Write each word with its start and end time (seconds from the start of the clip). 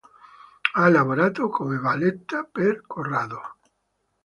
Ha 0.73 0.89
lavorato 0.89 1.47
come 1.49 1.77
valletta 1.77 2.41
per 2.51 2.81
Corrado. 2.87 3.39